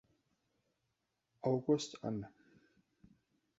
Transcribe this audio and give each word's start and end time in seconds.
August 1.43 1.93
an. 2.01 2.25